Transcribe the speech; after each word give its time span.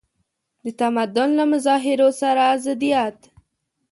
د 0.63 0.65
تمدن 0.81 1.29
له 1.39 1.43
مظاهرو 1.51 2.09
سره 2.21 2.45
ضدیت. 2.65 3.17